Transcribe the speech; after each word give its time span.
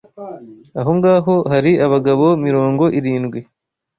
Aho 0.79 0.91
ngaho 0.97 1.35
hari 1.51 1.71
abagabo 1.85 2.25
mirongo 2.45 2.83
irindwi 2.97 3.39